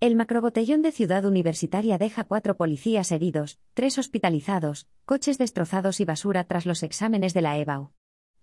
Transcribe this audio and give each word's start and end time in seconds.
El 0.00 0.14
macrobotellón 0.14 0.80
de 0.82 0.92
Ciudad 0.92 1.24
Universitaria 1.24 1.98
deja 1.98 2.22
cuatro 2.22 2.56
policías 2.56 3.10
heridos, 3.10 3.58
tres 3.74 3.98
hospitalizados, 3.98 4.86
coches 5.04 5.38
destrozados 5.38 5.98
y 5.98 6.04
basura 6.04 6.44
tras 6.44 6.66
los 6.66 6.84
exámenes 6.84 7.34
de 7.34 7.42
la 7.42 7.58
EBAU. 7.58 7.90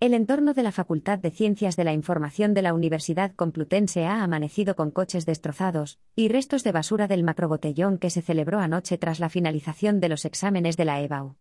El 0.02 0.13
entorno 0.13 0.54
de 0.54 0.63
la 0.63 0.73
Facultad 0.73 1.18
de 1.18 1.31
Ciencias 1.31 1.78
de 1.78 1.86
la 1.86 1.94
Información 1.94 2.54
de 2.54 2.62
la 2.62 2.73
Universidad 2.73 3.33
Complutense 3.33 4.05
ha 4.05 4.21
amanecido 4.21 4.76
con 4.76 4.91
coches 4.91 5.26
destrozados 5.26 5.97
y 6.13 6.28
restos 6.28 6.65
de 6.65 6.73
basura 6.73 7.07
del 7.07 7.23
macrobotellón 7.23 8.00
que 8.00 8.10
se 8.10 8.22
celebró 8.22 8.60
anoche 8.60 8.98
tras 8.98 9.22
la 9.22 9.30
finalización 9.30 10.02
de 10.02 10.10
los 10.10 10.26
exámenes 10.26 10.76
de 10.76 10.84
la 10.84 11.00
EBAU. 11.00 11.38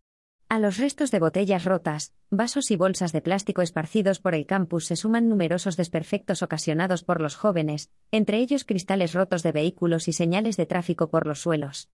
A 0.49 0.59
los 0.59 0.77
restos 0.77 1.11
de 1.11 1.21
botellas 1.21 1.65
rotas, 1.65 2.13
vasos 2.31 2.71
y 2.71 2.77
bolsas 2.77 3.13
de 3.13 3.23
plástico 3.23 3.63
esparcidos 3.63 4.21
por 4.21 4.35
el 4.35 4.47
campus 4.47 4.87
se 4.87 4.97
suman 4.97 5.29
numerosos 5.29 5.77
desperfectos 5.77 6.43
ocasionados 6.43 7.03
por 7.03 7.21
los 7.21 7.35
jóvenes, 7.35 7.91
entre 8.11 8.39
ellos 8.39 8.65
cristales 8.65 9.15
rotos 9.15 9.43
de 9.43 9.53
vehículos 9.53 10.07
y 10.07 10.13
señales 10.13 10.57
de 10.57 10.67
tráfico 10.67 11.09
por 11.09 11.27
los 11.27 11.41
suelos. 11.41 11.89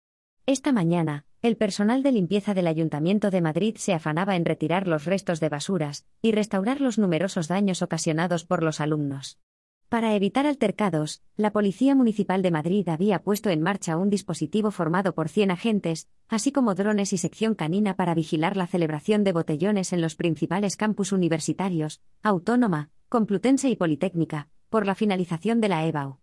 Esta 0.46 0.72
mañana, 0.72 1.26
el 1.42 1.56
personal 1.56 2.02
de 2.02 2.12
limpieza 2.12 2.54
del 2.54 2.66
Ayuntamiento 2.66 3.30
de 3.30 3.40
Madrid 3.40 3.76
se 3.76 3.94
afanaba 3.94 4.34
en 4.34 4.44
retirar 4.44 4.88
los 4.88 5.04
restos 5.04 5.38
de 5.38 5.48
basuras 5.48 6.06
y 6.20 6.32
restaurar 6.32 6.80
los 6.80 6.98
numerosos 6.98 7.46
daños 7.46 7.82
ocasionados 7.82 8.44
por 8.44 8.62
los 8.62 8.80
alumnos. 8.80 9.38
Para 9.90 10.14
evitar 10.14 10.46
altercados, 10.46 11.20
la 11.36 11.50
Policía 11.50 11.96
Municipal 11.96 12.42
de 12.42 12.52
Madrid 12.52 12.88
había 12.88 13.24
puesto 13.24 13.50
en 13.50 13.60
marcha 13.60 13.96
un 13.96 14.08
dispositivo 14.08 14.70
formado 14.70 15.16
por 15.16 15.28
100 15.28 15.50
agentes, 15.50 16.08
así 16.28 16.52
como 16.52 16.76
drones 16.76 17.12
y 17.12 17.18
sección 17.18 17.56
canina 17.56 17.96
para 17.96 18.14
vigilar 18.14 18.56
la 18.56 18.68
celebración 18.68 19.24
de 19.24 19.32
botellones 19.32 19.92
en 19.92 20.00
los 20.00 20.14
principales 20.14 20.76
campus 20.76 21.10
universitarios, 21.10 22.00
Autónoma, 22.22 22.90
Complutense 23.08 23.68
y 23.68 23.74
Politécnica, 23.74 24.48
por 24.68 24.86
la 24.86 24.94
finalización 24.94 25.60
de 25.60 25.68
la 25.68 25.84
EBAU. 25.84 26.20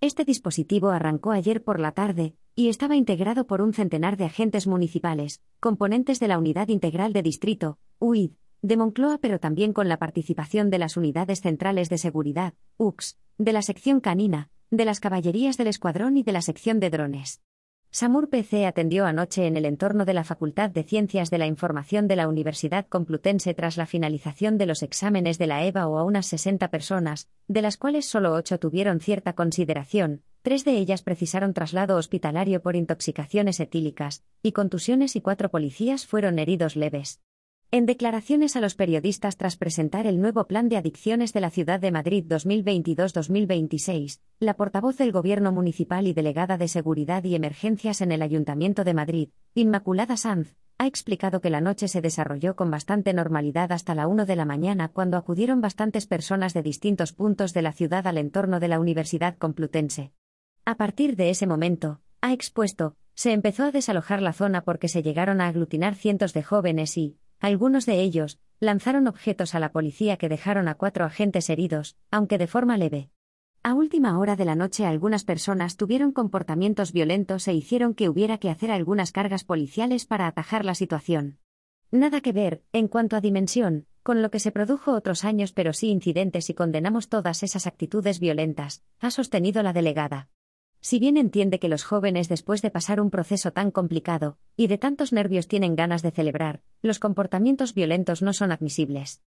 Este 0.00 0.24
dispositivo 0.24 0.90
arrancó 0.90 1.32
ayer 1.32 1.64
por 1.64 1.80
la 1.80 1.90
tarde, 1.90 2.36
y 2.54 2.68
estaba 2.68 2.94
integrado 2.94 3.48
por 3.48 3.62
un 3.62 3.72
centenar 3.72 4.16
de 4.16 4.26
agentes 4.26 4.68
municipales, 4.68 5.42
componentes 5.58 6.20
de 6.20 6.28
la 6.28 6.38
Unidad 6.38 6.68
Integral 6.68 7.12
de 7.12 7.22
Distrito, 7.22 7.80
UID, 7.98 8.30
de 8.62 8.76
Moncloa, 8.76 9.18
pero 9.18 9.38
también 9.38 9.72
con 9.72 9.88
la 9.88 9.98
participación 9.98 10.70
de 10.70 10.78
las 10.78 10.96
unidades 10.96 11.40
centrales 11.40 11.88
de 11.88 11.98
seguridad, 11.98 12.54
UX, 12.76 13.18
de 13.38 13.52
la 13.52 13.62
sección 13.62 14.00
canina, 14.00 14.50
de 14.70 14.84
las 14.84 15.00
caballerías 15.00 15.56
del 15.56 15.68
escuadrón 15.68 16.16
y 16.16 16.22
de 16.22 16.32
la 16.32 16.42
sección 16.42 16.80
de 16.80 16.90
drones. 16.90 17.40
Samur 17.90 18.28
PC 18.28 18.66
atendió 18.66 19.06
anoche 19.06 19.46
en 19.46 19.56
el 19.56 19.64
entorno 19.64 20.04
de 20.04 20.12
la 20.12 20.22
Facultad 20.22 20.68
de 20.68 20.82
Ciencias 20.82 21.30
de 21.30 21.38
la 21.38 21.46
Información 21.46 22.06
de 22.06 22.16
la 22.16 22.28
Universidad 22.28 22.86
Complutense 22.86 23.54
tras 23.54 23.78
la 23.78 23.86
finalización 23.86 24.58
de 24.58 24.66
los 24.66 24.82
exámenes 24.82 25.38
de 25.38 25.46
la 25.46 25.64
EVA 25.64 25.86
o 25.86 25.96
a 25.96 26.04
unas 26.04 26.26
60 26.26 26.70
personas, 26.70 27.28
de 27.46 27.62
las 27.62 27.78
cuales 27.78 28.04
solo 28.04 28.34
8 28.34 28.58
tuvieron 28.58 29.00
cierta 29.00 29.32
consideración, 29.32 30.22
tres 30.42 30.66
de 30.66 30.72
ellas 30.72 31.02
precisaron 31.02 31.54
traslado 31.54 31.96
hospitalario 31.96 32.60
por 32.60 32.76
intoxicaciones 32.76 33.58
etílicas, 33.58 34.22
y 34.42 34.52
contusiones 34.52 35.16
y 35.16 35.22
cuatro 35.22 35.48
policías 35.50 36.06
fueron 36.06 36.38
heridos 36.38 36.76
leves. 36.76 37.20
En 37.70 37.84
declaraciones 37.84 38.56
a 38.56 38.62
los 38.62 38.74
periodistas 38.74 39.36
tras 39.36 39.58
presentar 39.58 40.06
el 40.06 40.22
nuevo 40.22 40.46
Plan 40.46 40.70
de 40.70 40.78
Adicciones 40.78 41.34
de 41.34 41.42
la 41.42 41.50
Ciudad 41.50 41.78
de 41.78 41.92
Madrid 41.92 42.24
2022-2026, 42.26 44.20
la 44.40 44.54
portavoz 44.54 44.96
del 44.96 45.12
Gobierno 45.12 45.52
Municipal 45.52 46.06
y 46.06 46.14
delegada 46.14 46.56
de 46.56 46.66
Seguridad 46.66 47.22
y 47.24 47.34
Emergencias 47.34 48.00
en 48.00 48.10
el 48.10 48.22
Ayuntamiento 48.22 48.84
de 48.84 48.94
Madrid, 48.94 49.28
Inmaculada 49.52 50.16
Sanz, 50.16 50.56
ha 50.78 50.86
explicado 50.86 51.42
que 51.42 51.50
la 51.50 51.60
noche 51.60 51.88
se 51.88 52.00
desarrolló 52.00 52.56
con 52.56 52.70
bastante 52.70 53.12
normalidad 53.12 53.70
hasta 53.70 53.94
la 53.94 54.06
1 54.08 54.24
de 54.24 54.36
la 54.36 54.46
mañana 54.46 54.88
cuando 54.88 55.18
acudieron 55.18 55.60
bastantes 55.60 56.06
personas 56.06 56.54
de 56.54 56.62
distintos 56.62 57.12
puntos 57.12 57.52
de 57.52 57.60
la 57.60 57.72
ciudad 57.72 58.06
al 58.06 58.16
entorno 58.16 58.60
de 58.60 58.68
la 58.68 58.80
Universidad 58.80 59.36
Complutense. 59.36 60.14
A 60.64 60.76
partir 60.78 61.16
de 61.16 61.28
ese 61.28 61.46
momento, 61.46 62.00
ha 62.22 62.32
expuesto, 62.32 62.96
se 63.12 63.32
empezó 63.32 63.64
a 63.64 63.72
desalojar 63.72 64.22
la 64.22 64.32
zona 64.32 64.62
porque 64.62 64.88
se 64.88 65.02
llegaron 65.02 65.42
a 65.42 65.48
aglutinar 65.48 65.96
cientos 65.96 66.32
de 66.32 66.42
jóvenes 66.42 66.96
y, 66.96 67.18
algunos 67.40 67.86
de 67.86 68.00
ellos, 68.00 68.38
lanzaron 68.60 69.06
objetos 69.06 69.54
a 69.54 69.60
la 69.60 69.72
policía 69.72 70.16
que 70.16 70.28
dejaron 70.28 70.68
a 70.68 70.74
cuatro 70.74 71.04
agentes 71.04 71.48
heridos, 71.50 71.96
aunque 72.10 72.38
de 72.38 72.46
forma 72.46 72.76
leve. 72.76 73.10
A 73.62 73.74
última 73.74 74.18
hora 74.18 74.36
de 74.36 74.44
la 74.44 74.54
noche 74.54 74.86
algunas 74.86 75.24
personas 75.24 75.76
tuvieron 75.76 76.12
comportamientos 76.12 76.92
violentos 76.92 77.46
e 77.48 77.54
hicieron 77.54 77.94
que 77.94 78.08
hubiera 78.08 78.38
que 78.38 78.50
hacer 78.50 78.70
algunas 78.70 79.12
cargas 79.12 79.44
policiales 79.44 80.06
para 80.06 80.26
atajar 80.26 80.64
la 80.64 80.74
situación. 80.74 81.38
Nada 81.90 82.20
que 82.20 82.32
ver, 82.32 82.62
en 82.72 82.88
cuanto 82.88 83.16
a 83.16 83.20
dimensión, 83.20 83.86
con 84.02 84.22
lo 84.22 84.30
que 84.30 84.40
se 84.40 84.52
produjo 84.52 84.92
otros 84.92 85.24
años 85.24 85.52
pero 85.52 85.72
sí 85.72 85.88
incidentes 85.88 86.50
y 86.50 86.54
condenamos 86.54 87.08
todas 87.08 87.42
esas 87.42 87.66
actitudes 87.66 88.20
violentas, 88.20 88.82
ha 89.00 89.10
sostenido 89.10 89.62
la 89.62 89.72
delegada. 89.72 90.28
Si 90.80 90.98
bien 90.98 91.16
entiende 91.16 91.58
que 91.58 91.68
los 91.68 91.84
jóvenes 91.84 92.28
después 92.28 92.62
de 92.62 92.70
pasar 92.70 93.00
un 93.00 93.10
proceso 93.10 93.52
tan 93.52 93.70
complicado, 93.70 94.38
y 94.56 94.68
de 94.68 94.78
tantos 94.78 95.12
nervios 95.12 95.48
tienen 95.48 95.76
ganas 95.76 96.02
de 96.02 96.10
celebrar, 96.10 96.62
los 96.82 96.98
comportamientos 96.98 97.74
violentos 97.74 98.22
no 98.22 98.32
son 98.32 98.52
admisibles. 98.52 99.22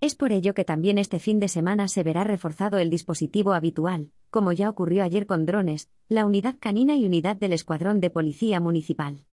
Es 0.00 0.14
por 0.14 0.32
ello 0.32 0.52
que 0.52 0.64
también 0.64 0.98
este 0.98 1.18
fin 1.18 1.40
de 1.40 1.48
semana 1.48 1.88
se 1.88 2.02
verá 2.02 2.22
reforzado 2.22 2.78
el 2.78 2.90
dispositivo 2.90 3.54
habitual, 3.54 4.10
como 4.30 4.52
ya 4.52 4.68
ocurrió 4.68 5.02
ayer 5.02 5.26
con 5.26 5.46
drones, 5.46 5.88
la 6.08 6.26
unidad 6.26 6.56
canina 6.60 6.96
y 6.96 7.06
unidad 7.06 7.36
del 7.36 7.54
Escuadrón 7.54 8.00
de 8.00 8.10
Policía 8.10 8.60
Municipal. 8.60 9.24